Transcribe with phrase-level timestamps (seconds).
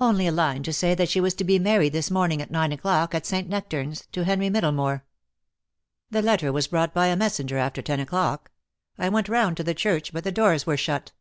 [0.00, 2.72] "Only a line to say that she was to be married this morning at nine
[2.72, 3.48] o'clock, at St.
[3.48, 5.04] Nectern's, to Henry Middlemore,
[6.10, 7.48] The letter was brought by a 280 DEAD LOVE HAS CHAINS.
[7.52, 8.50] messenger, after ten o'clock.
[8.98, 11.12] I went round to the church, but the doors were shut."